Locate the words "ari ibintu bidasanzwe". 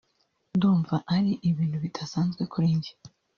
1.15-2.41